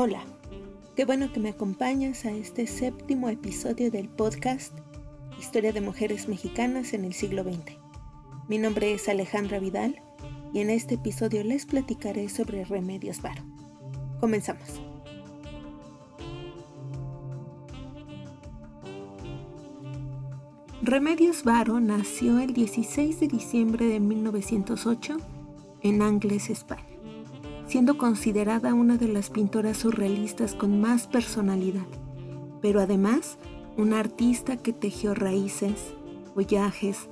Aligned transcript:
Hola, 0.00 0.22
qué 0.94 1.04
bueno 1.04 1.32
que 1.32 1.40
me 1.40 1.48
acompañas 1.48 2.24
a 2.24 2.30
este 2.30 2.68
séptimo 2.68 3.28
episodio 3.30 3.90
del 3.90 4.08
podcast 4.08 4.72
Historia 5.40 5.72
de 5.72 5.80
Mujeres 5.80 6.28
Mexicanas 6.28 6.92
en 6.92 7.04
el 7.04 7.14
siglo 7.14 7.42
XX. 7.42 7.76
Mi 8.46 8.58
nombre 8.58 8.92
es 8.92 9.08
Alejandra 9.08 9.58
Vidal 9.58 10.00
y 10.52 10.60
en 10.60 10.70
este 10.70 10.94
episodio 10.94 11.42
les 11.42 11.66
platicaré 11.66 12.28
sobre 12.28 12.64
Remedios 12.64 13.20
Varo. 13.22 13.42
Comenzamos. 14.20 14.80
Remedios 20.80 21.42
Varo 21.42 21.80
nació 21.80 22.38
el 22.38 22.54
16 22.54 23.18
de 23.18 23.26
diciembre 23.26 23.86
de 23.86 23.98
1908 23.98 25.16
en 25.82 26.02
Angles, 26.02 26.50
España, 26.50 26.87
siendo 27.68 27.98
considerada 27.98 28.72
una 28.72 28.96
de 28.96 29.08
las 29.08 29.28
pintoras 29.28 29.76
surrealistas 29.76 30.54
con 30.54 30.80
más 30.80 31.06
personalidad, 31.06 31.86
pero 32.62 32.80
además 32.80 33.36
una 33.76 34.00
artista 34.00 34.56
que 34.56 34.72
tejió 34.72 35.14
raíces, 35.14 35.94
follajes, 36.34 37.08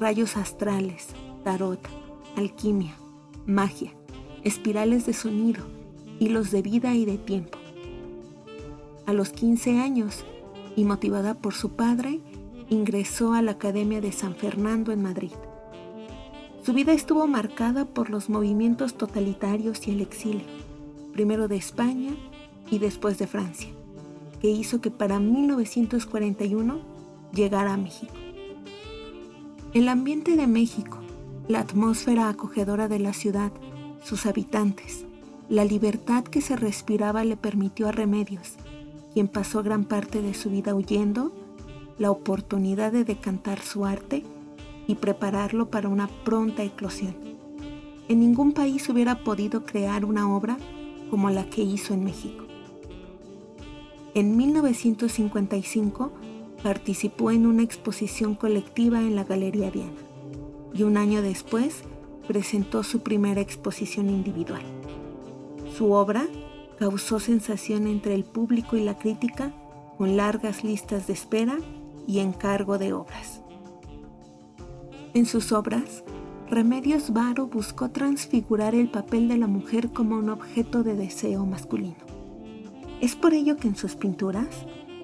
rayos 0.00 0.36
astrales, 0.36 1.08
tarot, 1.44 1.80
alquimia, 2.36 2.94
magia, 3.46 3.92
espirales 4.44 5.04
de 5.04 5.12
sonido, 5.12 5.64
hilos 6.18 6.50
de 6.50 6.62
vida 6.62 6.94
y 6.94 7.04
de 7.04 7.18
tiempo. 7.18 7.58
A 9.06 9.12
los 9.12 9.30
15 9.30 9.78
años, 9.78 10.24
y 10.74 10.84
motivada 10.84 11.34
por 11.34 11.54
su 11.54 11.70
padre, 11.70 12.20
ingresó 12.70 13.34
a 13.34 13.42
la 13.42 13.52
Academia 13.52 14.00
de 14.00 14.12
San 14.12 14.34
Fernando 14.34 14.90
en 14.92 15.02
Madrid. 15.02 15.32
Su 16.68 16.74
vida 16.74 16.92
estuvo 16.92 17.26
marcada 17.26 17.86
por 17.86 18.10
los 18.10 18.28
movimientos 18.28 18.92
totalitarios 18.92 19.88
y 19.88 19.92
el 19.92 20.02
exilio, 20.02 20.44
primero 21.14 21.48
de 21.48 21.56
España 21.56 22.10
y 22.70 22.78
después 22.78 23.16
de 23.16 23.26
Francia, 23.26 23.70
que 24.42 24.50
hizo 24.50 24.82
que 24.82 24.90
para 24.90 25.18
1941 25.18 26.78
llegara 27.32 27.72
a 27.72 27.78
México. 27.78 28.12
El 29.72 29.88
ambiente 29.88 30.36
de 30.36 30.46
México, 30.46 30.98
la 31.48 31.60
atmósfera 31.60 32.28
acogedora 32.28 32.86
de 32.86 32.98
la 32.98 33.14
ciudad, 33.14 33.50
sus 34.04 34.26
habitantes, 34.26 35.06
la 35.48 35.64
libertad 35.64 36.22
que 36.22 36.42
se 36.42 36.54
respiraba 36.54 37.24
le 37.24 37.38
permitió 37.38 37.88
a 37.88 37.92
Remedios, 37.92 38.56
quien 39.14 39.28
pasó 39.28 39.62
gran 39.62 39.84
parte 39.84 40.20
de 40.20 40.34
su 40.34 40.50
vida 40.50 40.74
huyendo, 40.74 41.32
la 41.96 42.10
oportunidad 42.10 42.92
de 42.92 43.04
decantar 43.04 43.60
su 43.62 43.86
arte 43.86 44.22
y 44.88 44.96
prepararlo 44.96 45.70
para 45.70 45.88
una 45.88 46.08
pronta 46.24 46.64
eclosión. 46.64 47.14
En 48.08 48.18
ningún 48.18 48.52
país 48.52 48.88
hubiera 48.88 49.22
podido 49.22 49.64
crear 49.64 50.04
una 50.04 50.34
obra 50.34 50.56
como 51.10 51.30
la 51.30 51.48
que 51.48 51.62
hizo 51.62 51.94
en 51.94 52.04
México. 52.04 52.44
En 54.14 54.36
1955 54.36 56.10
participó 56.62 57.30
en 57.30 57.46
una 57.46 57.62
exposición 57.62 58.34
colectiva 58.34 59.00
en 59.00 59.14
la 59.14 59.24
Galería 59.24 59.70
Diana 59.70 59.92
y 60.72 60.82
un 60.82 60.96
año 60.96 61.22
después 61.22 61.82
presentó 62.26 62.82
su 62.82 63.00
primera 63.00 63.42
exposición 63.42 64.08
individual. 64.08 64.62
Su 65.76 65.92
obra 65.92 66.26
causó 66.78 67.20
sensación 67.20 67.86
entre 67.86 68.14
el 68.14 68.24
público 68.24 68.76
y 68.76 68.84
la 68.84 68.98
crítica 68.98 69.52
con 69.98 70.16
largas 70.16 70.64
listas 70.64 71.06
de 71.06 71.12
espera 71.12 71.58
y 72.06 72.20
encargo 72.20 72.78
de 72.78 72.94
obras. 72.94 73.42
En 75.18 75.26
sus 75.26 75.50
obras, 75.50 76.04
Remedios 76.48 77.12
Varo 77.12 77.48
buscó 77.48 77.90
transfigurar 77.90 78.76
el 78.76 78.88
papel 78.88 79.26
de 79.26 79.36
la 79.36 79.48
mujer 79.48 79.90
como 79.90 80.16
un 80.16 80.28
objeto 80.28 80.84
de 80.84 80.94
deseo 80.94 81.44
masculino. 81.44 81.96
Es 83.00 83.16
por 83.16 83.34
ello 83.34 83.56
que 83.56 83.66
en 83.66 83.74
sus 83.74 83.96
pinturas 83.96 84.46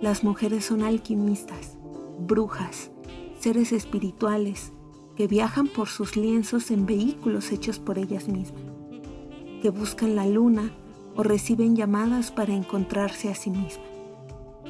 las 0.00 0.22
mujeres 0.22 0.66
son 0.66 0.84
alquimistas, 0.84 1.78
brujas, 2.20 2.92
seres 3.40 3.72
espirituales 3.72 4.72
que 5.16 5.26
viajan 5.26 5.66
por 5.66 5.88
sus 5.88 6.16
lienzos 6.16 6.70
en 6.70 6.86
vehículos 6.86 7.50
hechos 7.50 7.80
por 7.80 7.98
ellas 7.98 8.28
mismas, 8.28 8.62
que 9.62 9.70
buscan 9.70 10.14
la 10.14 10.28
luna 10.28 10.70
o 11.16 11.24
reciben 11.24 11.74
llamadas 11.74 12.30
para 12.30 12.54
encontrarse 12.54 13.32
a 13.32 13.34
sí 13.34 13.50
mismas 13.50 13.80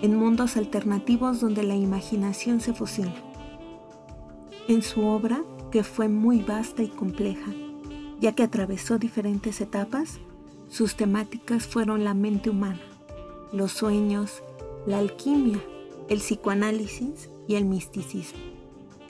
en 0.01 0.17
mundos 0.17 0.57
alternativos 0.57 1.41
donde 1.41 1.65
la 1.65 1.77
imaginación 1.77 2.63
se 2.63 2.73
fusiona. 2.73 3.34
En 4.67 4.81
su 4.81 5.05
obra, 5.05 5.45
que 5.71 5.85
fue 5.85 6.09
muy 6.09 6.41
vasta 6.41 6.83
y 6.83 6.89
compleja, 6.89 7.53
ya 8.19 8.33
que 8.33 8.43
atravesó 8.43 8.99
diferentes 8.99 9.61
etapas, 9.61 10.21
sus 10.69 10.97
temáticas 10.97 11.67
fueron 11.67 12.03
la 12.03 12.15
mente 12.15 12.49
humana, 12.49 12.81
los 13.53 13.73
sueños, 13.73 14.43
la 14.87 14.99
alquimia, 14.99 15.63
el 16.09 16.19
psicoanálisis 16.19 17.29
y 17.47 17.57
el 17.57 17.67
misticismo, 17.67 18.41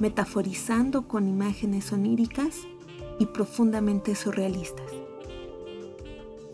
metaforizando 0.00 1.06
con 1.06 1.28
imágenes 1.28 1.92
oníricas 1.92 2.62
y 3.20 3.26
profundamente 3.26 4.16
surrealistas. 4.16 4.90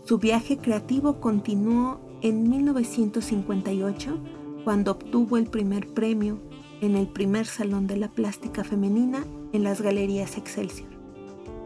Su 0.05 0.19
viaje 0.19 0.59
creativo 0.59 1.19
continuó 1.19 1.99
en 2.21 2.47
1958 2.47 4.19
cuando 4.63 4.91
obtuvo 4.91 5.37
el 5.37 5.47
primer 5.47 5.87
premio 5.87 6.37
en 6.81 6.95
el 6.95 7.07
primer 7.07 7.45
Salón 7.45 7.87
de 7.87 7.97
la 7.97 8.09
Plástica 8.09 8.63
Femenina 8.63 9.23
en 9.53 9.63
las 9.63 9.81
Galerías 9.81 10.37
Excelsior. 10.37 10.89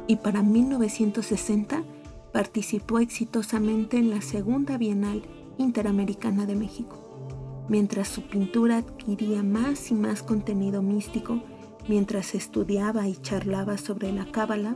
Y 0.08 0.18
para 0.18 0.44
1960 0.44 1.84
participó 2.31 3.00
exitosamente 3.00 3.98
en 3.98 4.09
la 4.09 4.22
Segunda 4.22 4.78
Bienal 4.78 5.24
Interamericana 5.58 6.46
de 6.46 6.56
México, 6.56 7.66
mientras 7.70 8.09
su 8.09 8.24
pintura 8.24 8.78
adquiría 8.78 9.42
más 9.42 9.90
y 9.90 9.96
más 9.96 10.22
contenido 10.22 10.81
místico 10.81 11.42
mientras 11.88 12.36
estudiaba 12.36 13.08
y 13.08 13.16
charlaba 13.16 13.78
sobre 13.78 14.12
la 14.12 14.26
cábala, 14.26 14.76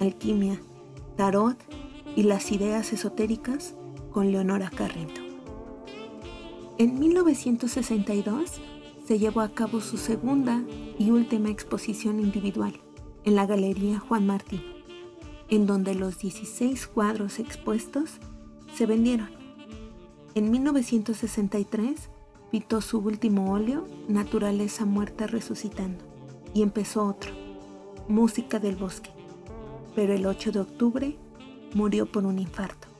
alquimia, 0.00 0.60
tarot 1.16 1.56
y 2.16 2.24
las 2.24 2.52
ideas 2.52 2.92
esotéricas 2.92 3.74
con 4.10 4.30
Leonora 4.30 4.70
Carrington. 4.70 5.24
En 6.78 6.98
1962 6.98 8.60
se 9.04 9.18
llevó 9.18 9.40
a 9.40 9.50
cabo 9.50 9.80
su 9.80 9.96
segunda 9.96 10.62
y 10.98 11.10
última 11.10 11.50
exposición 11.50 12.20
individual 12.20 12.80
en 13.24 13.34
la 13.34 13.46
Galería 13.46 13.98
Juan 13.98 14.26
Martín, 14.26 14.62
en 15.48 15.66
donde 15.66 15.94
los 15.94 16.18
16 16.18 16.86
cuadros 16.86 17.38
expuestos 17.38 18.18
se 18.74 18.86
vendieron. 18.86 19.30
En 20.34 20.50
1963 20.50 22.10
pintó 22.50 22.80
su 22.80 22.98
último 22.98 23.52
óleo, 23.52 23.86
Naturaleza 24.08 24.84
Muerta 24.84 25.26
Resucitando, 25.26 26.04
y 26.54 26.62
empezó 26.62 27.06
otro, 27.06 27.32
Música 28.08 28.58
del 28.58 28.76
Bosque, 28.76 29.10
pero 29.94 30.12
el 30.14 30.26
8 30.26 30.52
de 30.52 30.60
octubre 30.60 31.16
murió 31.74 32.06
por 32.06 32.26
un 32.26 32.38
infarto 32.38 32.91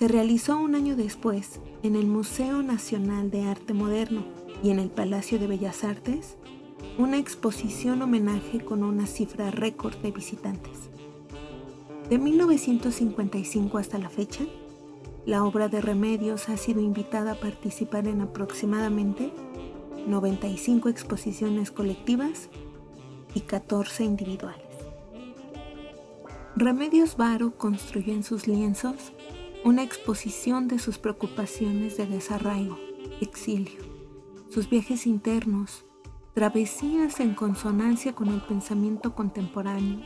se 0.00 0.08
realizó 0.08 0.56
un 0.56 0.74
año 0.74 0.96
después 0.96 1.60
en 1.82 1.94
el 1.94 2.06
Museo 2.06 2.62
Nacional 2.62 3.30
de 3.30 3.42
Arte 3.42 3.74
Moderno 3.74 4.24
y 4.62 4.70
en 4.70 4.78
el 4.78 4.88
Palacio 4.88 5.38
de 5.38 5.46
Bellas 5.46 5.84
Artes 5.84 6.38
una 6.96 7.18
exposición 7.18 8.00
homenaje 8.00 8.64
con 8.64 8.82
una 8.82 9.06
cifra 9.06 9.50
récord 9.50 9.94
de 9.96 10.10
visitantes. 10.10 10.88
De 12.08 12.16
1955 12.16 13.76
hasta 13.76 13.98
la 13.98 14.08
fecha, 14.08 14.44
la 15.26 15.44
obra 15.44 15.68
de 15.68 15.82
Remedios 15.82 16.48
ha 16.48 16.56
sido 16.56 16.80
invitada 16.80 17.32
a 17.32 17.38
participar 17.38 18.08
en 18.08 18.22
aproximadamente 18.22 19.30
95 20.06 20.88
exposiciones 20.88 21.70
colectivas 21.70 22.48
y 23.34 23.40
14 23.40 24.04
individuales. 24.04 24.64
Remedios 26.56 27.18
Varo 27.18 27.54
construyó 27.58 28.14
en 28.14 28.22
sus 28.22 28.48
lienzos 28.48 29.12
una 29.62 29.82
exposición 29.82 30.68
de 30.68 30.78
sus 30.78 30.98
preocupaciones 30.98 31.98
de 31.98 32.06
desarraigo, 32.06 32.78
exilio, 33.20 33.82
sus 34.48 34.70
viajes 34.70 35.06
internos, 35.06 35.84
travesías 36.34 37.20
en 37.20 37.34
consonancia 37.34 38.14
con 38.14 38.28
el 38.28 38.40
pensamiento 38.40 39.14
contemporáneo 39.14 40.00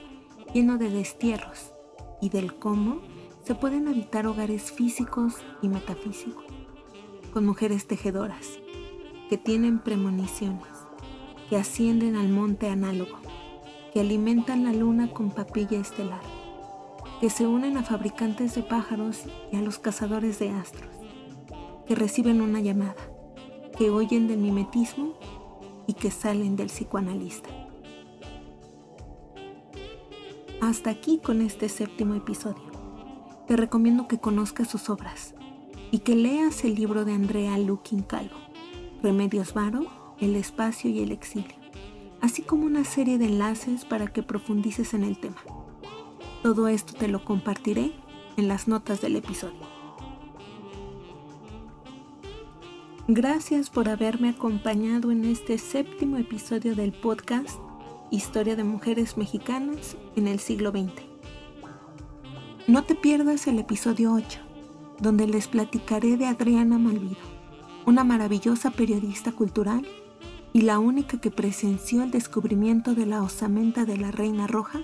lleno 0.53 0.77
de 0.77 0.91
destierros 0.91 1.73
y 2.21 2.31
del 2.31 2.59
cómo 2.59 3.01
se 3.45 3.55
pueden 3.55 3.87
habitar 3.87 4.27
hogares 4.27 4.73
físicos 4.73 5.35
y 5.63 5.69
metafísicos, 5.69 6.45
con 7.33 7.47
mujeres 7.47 7.87
tejedoras 7.87 8.59
que 9.29 9.39
tienen 9.39 9.79
premoniciones, 9.79 10.67
que 11.49 11.57
ascienden 11.57 12.17
al 12.17 12.29
monte 12.29 12.69
análogo, 12.69 13.19
que 13.93 14.01
alimentan 14.01 14.65
la 14.65 14.73
luna 14.73 15.13
con 15.13 15.31
papilla 15.31 15.79
estelar 15.79 16.44
que 17.21 17.31
se 17.31 17.47
unen 17.47 17.77
a 17.77 17.83
fabricantes 17.83 18.55
de 18.55 18.63
pájaros 18.63 19.23
y 19.53 19.57
a 19.57 19.63
los 19.63 19.79
cazadores 19.79 20.39
de 20.39 20.51
astros, 20.51 20.91
que 21.87 21.95
reciben 21.95 22.41
una 22.41 22.61
llamada, 22.61 22.97
que 23.79 23.91
oyen 23.91 24.29
del 24.29 24.39
mimetismo 24.39 25.15
y 25.87 25.95
que 25.95 26.11
salen 26.11 26.57
del 26.57 26.69
psicoanalista. 26.69 27.49
Hasta 30.61 30.91
aquí 30.91 31.19
con 31.19 31.43
este 31.43 31.69
séptimo 31.69 32.15
episodio. 32.15 32.73
Te 33.47 33.57
recomiendo 33.57 34.09
que 34.09 34.19
conozcas 34.19 34.69
sus 34.69 34.89
obras 34.89 35.35
y 35.91 35.99
que 35.99 36.17
leas 36.17 36.65
el 36.65 36.75
libro 36.75 37.05
de 37.05 37.13
Andrea 37.13 37.59
Lukin 37.59 38.03
Calvo, 38.03 38.37
Remedios 39.03 39.53
Varo, 39.53 39.85
El 40.21 40.35
espacio 40.37 40.89
y 40.89 41.01
el 41.01 41.13
exilio, 41.13 41.55
así 42.23 42.41
como 42.41 42.65
una 42.65 42.85
serie 42.85 43.19
de 43.19 43.27
enlaces 43.27 43.85
para 43.85 44.07
que 44.07 44.23
profundices 44.23 44.95
en 44.95 45.05
el 45.05 45.19
tema. 45.19 45.37
Todo 46.45 46.69
esto 46.69 46.93
te 46.93 47.09
lo 47.09 47.25
compartiré 47.25 47.93
en 48.37 48.49
las 48.49 48.69
notas 48.69 49.01
del 49.01 49.17
episodio. 49.17 49.63
Gracias 53.09 53.71
por 53.71 53.89
haberme 53.89 54.29
acompañado 54.29 55.11
en 55.11 55.25
este 55.25 55.57
séptimo 55.57 56.19
episodio 56.19 56.75
del 56.75 56.93
podcast 56.93 57.59
Historia 58.11 58.57
de 58.57 58.65
Mujeres 58.65 59.17
Mexicanas 59.17 59.97
en 60.17 60.29
el 60.29 60.39
siglo 60.39 60.71
XX. 60.71 60.93
No 62.67 62.85
te 62.85 62.95
pierdas 62.95 63.47
el 63.47 63.59
episodio 63.59 64.13
8 64.13 64.39
donde 65.01 65.27
les 65.27 65.49
platicaré 65.49 66.19
de 66.19 66.27
Adriana 66.27 66.77
Malvido, 66.77 67.17
una 67.87 68.05
maravillosa 68.05 68.71
periodista 68.71 69.33
cultural 69.33 69.87
y 70.53 70.61
la 70.61 70.79
única 70.79 71.19
que 71.19 71.31
presenció 71.31 72.03
el 72.03 72.11
descubrimiento 72.11 72.95
de 72.95 73.07
la 73.07 73.23
osamenta 73.23 73.87
de 73.87 73.97
la 73.97 74.11
Reina 74.11 74.47
Roja 74.47 74.83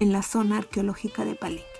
en 0.00 0.12
la 0.12 0.22
zona 0.22 0.58
arqueológica 0.58 1.24
de 1.24 1.34
Palenque. 1.34 1.71